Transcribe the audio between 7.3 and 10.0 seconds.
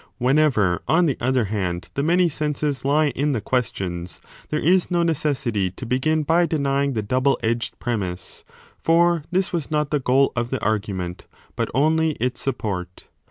edged premiss: for this was not the